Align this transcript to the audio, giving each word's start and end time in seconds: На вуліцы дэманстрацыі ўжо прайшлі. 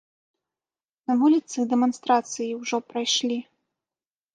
На 1.11 1.19
вуліцы 1.21 1.67
дэманстрацыі 1.75 2.51
ўжо 2.65 2.77
прайшлі. 2.91 3.43